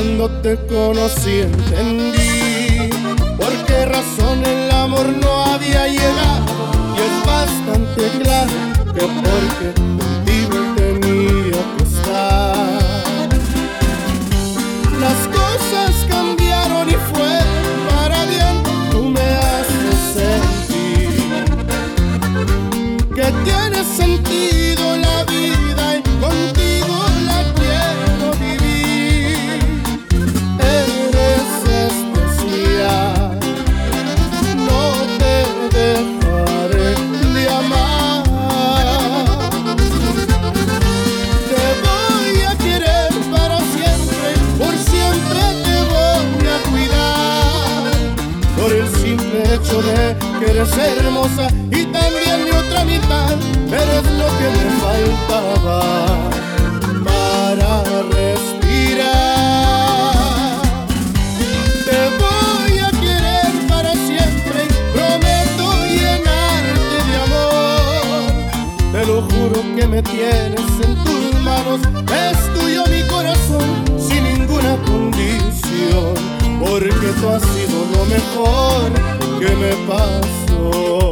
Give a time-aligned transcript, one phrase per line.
[0.00, 2.88] Cuando te conocí entendí
[3.36, 6.46] por qué razón el amor no había llegado.
[6.96, 8.50] Y es bastante claro
[8.94, 10.09] que porque
[69.62, 76.14] lo que me tienes en tus manos, es tuyo mi corazón sin ninguna condición,
[76.58, 78.90] porque tú has sido lo mejor
[79.38, 81.10] que me pasó.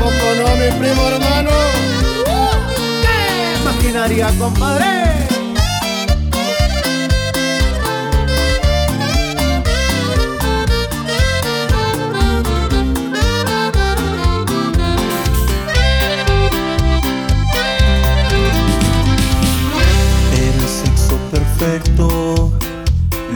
[0.00, 1.50] Poco no, mi primo hermano.
[3.02, 5.31] ¡Qué maquinaria, compadre!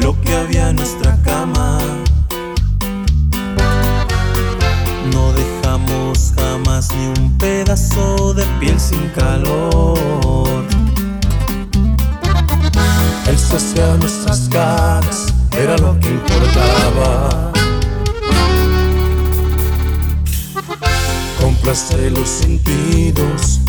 [0.01, 1.79] Lo que había en nuestra cama.
[5.13, 10.65] No dejamos jamás ni un pedazo de piel sin calor.
[13.29, 17.53] El saciar nuestras caras era lo que importaba.
[21.41, 23.61] Complacer los sentidos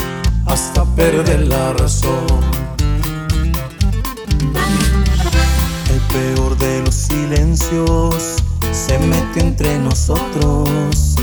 [0.48, 2.67] hasta perder la razón.
[6.18, 8.38] Peor de los silencios
[8.72, 11.16] se metió entre nosotros.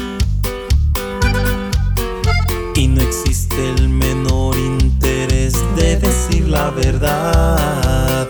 [2.76, 8.28] Y no existe el menor interés de decir la verdad.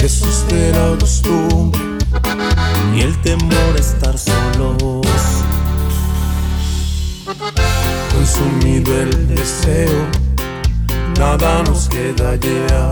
[0.00, 1.80] Jesús de la costumbre
[2.96, 5.06] y el temor estar solos.
[8.12, 10.06] Consumido el deseo,
[11.18, 12.90] nada nos queda ya.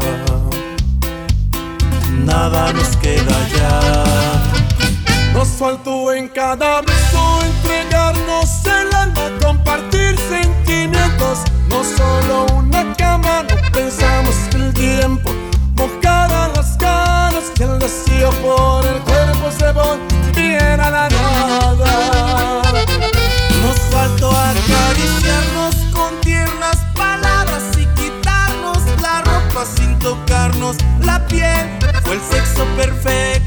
[2.25, 5.33] Nada nos queda ya.
[5.33, 11.41] Nos faltó en cada beso entregarnos el alma, compartir sentimientos.
[11.69, 15.31] No solo una cama, no pensamos que el tiempo
[15.75, 22.63] mojará las ganas que el deseo por el cuerpo se volviera a la nada.
[23.63, 31.80] Nos faltó acariciarnos con tiernas palabras y quitarnos la ropa sin tocarnos la piel.
[32.11, 33.40] El sexo perfecto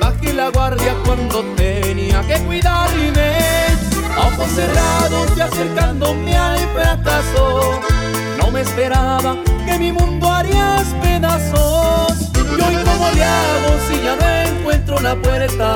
[0.00, 3.32] Bajé la guardia cuando tenía que cuidarme.
[4.16, 7.80] Ojos cerrados y acercándome al fracaso.
[8.38, 9.36] No me esperaba
[9.66, 12.30] que mi mundo harías pedazos.
[12.36, 13.08] Y hoy cómo
[13.88, 15.74] si ya no encuentro la puerta.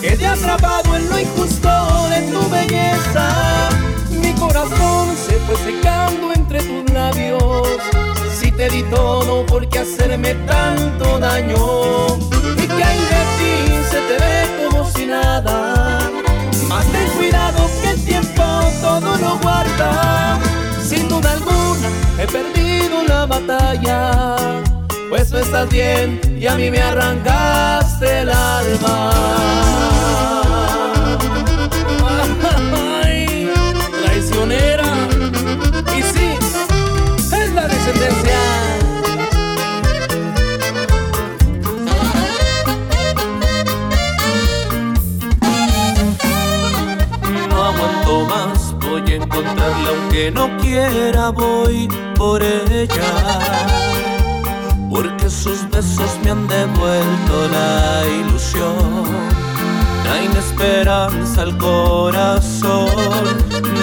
[0.00, 3.68] Quedé atrapado en lo injusto de tu belleza.
[4.10, 7.68] Mi corazón se fue secando entre tus labios.
[8.60, 12.08] Te di todo, ¿por qué hacerme tanto daño?
[12.58, 13.54] Y que hay de ti
[13.90, 16.10] se te ve como si nada.
[16.68, 18.42] Mas ten cuidado que el tiempo
[18.82, 20.38] todo lo guarda.
[20.86, 24.52] Sin duda alguna he perdido la batalla.
[25.08, 29.99] Pues no estás bien y a mí me arrancaste el alma.
[37.60, 38.38] La descendencia.
[47.48, 53.12] No aguanto más, voy a encontrarla aunque no quiera, voy por ella.
[54.90, 59.06] Porque sus besos me han devuelto la ilusión,
[60.02, 62.88] traen esperanza al corazón.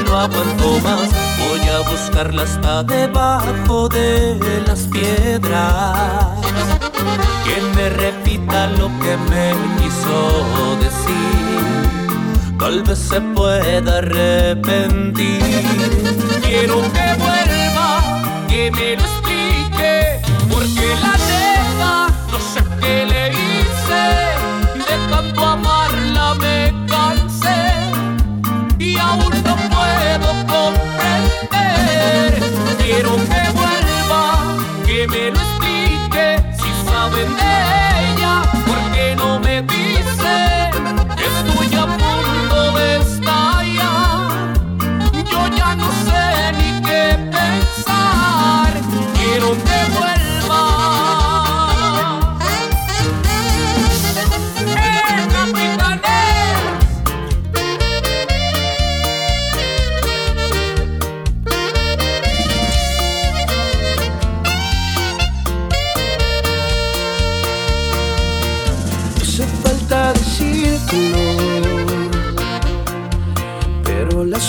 [0.06, 1.10] No aguanto más,
[1.40, 6.40] voy a buscarla hasta debajo de las piedras.
[7.46, 11.28] Que me repita lo que me quiso decir
[12.68, 15.42] tal vez se pueda arrepentir.
[16.42, 22.07] Quiero que vuelva, que me lo explique, porque la neta
[30.46, 32.34] comprender.
[32.78, 34.24] Quiero que vuelva,
[34.86, 36.26] que me lo explique,
[36.60, 37.54] si saben de
[38.08, 38.34] ella,
[38.66, 40.36] porque no me dice
[41.16, 42.27] que estoy a punto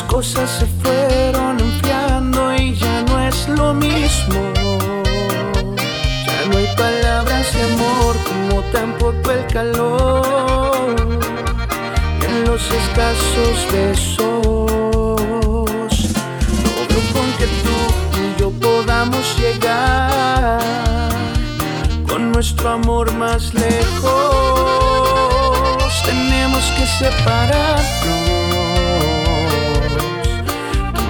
[0.08, 4.40] cosas se fueron enfriando y ya no es lo mismo.
[6.26, 10.96] Ya no hay palabras de amor como tampoco el calor
[12.26, 14.26] en los escasos besos.
[16.64, 17.76] Logro con que tú
[18.18, 20.58] y yo podamos llegar
[22.08, 24.08] con nuestro amor más lejos.
[26.04, 28.47] Tenemos que separarnos,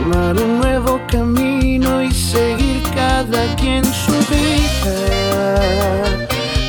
[0.08, 4.96] tomar un nuevo camino y seguir cada quien su vida.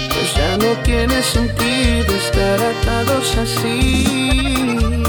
[0.09, 5.03] Pues ya no tiene sentido estar atados así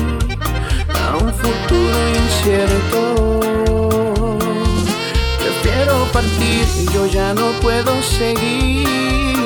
[0.95, 3.01] a un futuro incierto.
[5.39, 9.40] Prefiero partir y yo ya no puedo seguir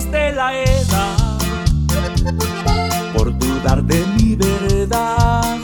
[0.00, 1.38] de la edad,
[3.14, 5.58] por dudar de mi verdad.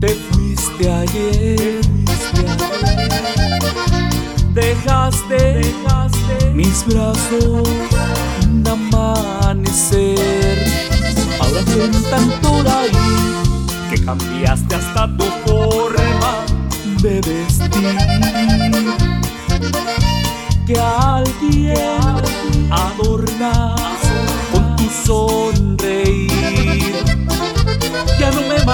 [0.00, 1.80] Te fuiste ayer,
[4.52, 7.68] dejaste, dejaste mis brazos
[8.44, 10.58] un amanecer.
[11.40, 16.44] Ahora cuentan por ahí que cambiaste hasta tu forma
[17.00, 18.13] de vestir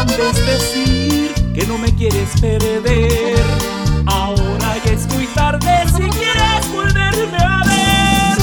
[0.01, 3.37] antes decir que no me quieres perder.
[4.07, 8.39] Ahora ya es muy tarde si quieres volverme a ver.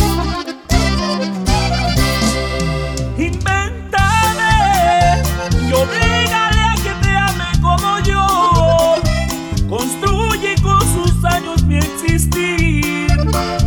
[3.17, 4.53] Inventale
[5.67, 8.95] y obligaré a que te ame como yo.
[9.67, 13.07] Construye con sus años mi existir.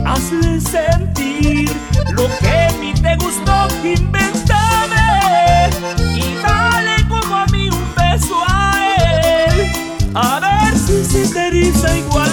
[0.07, 1.73] Hazle sentir
[2.13, 3.69] lo que a mí te gustó.
[3.85, 4.30] Inventar
[11.81, 12.30] soy igual.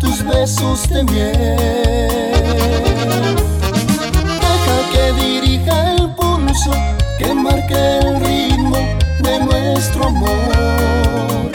[0.00, 1.34] tus besos de miel.
[4.44, 6.70] Deja que dirija el pulso,
[7.18, 8.76] que marque el ritmo
[9.22, 11.52] de nuestro amor.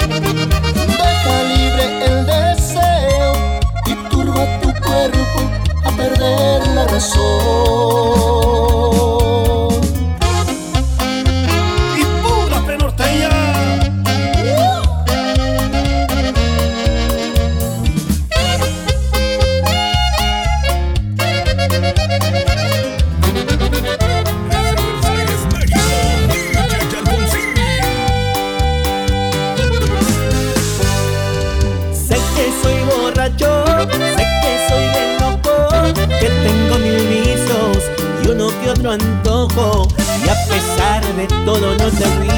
[1.02, 3.34] Deja libre el deseo
[3.86, 5.40] y turba tu cuerpo
[5.86, 7.83] a perder la razón.
[41.28, 42.33] todo no te ríe.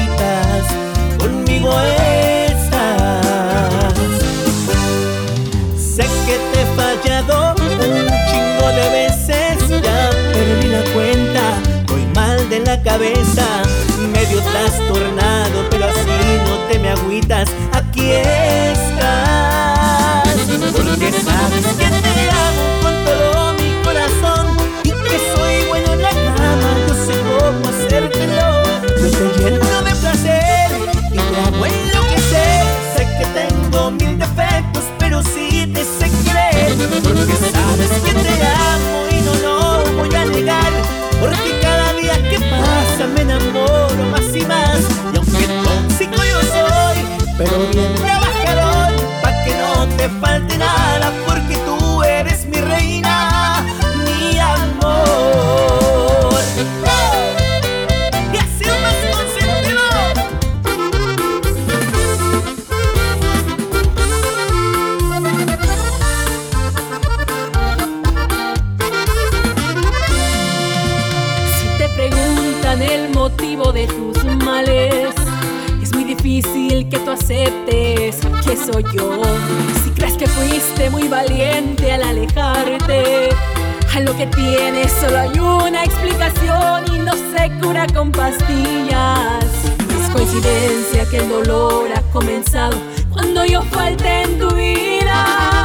[85.06, 89.44] Solo hay una explicación y no se cura con pastillas.
[89.88, 92.76] Es coincidencia que el dolor ha comenzado
[93.12, 95.55] cuando yo falte en tu vida.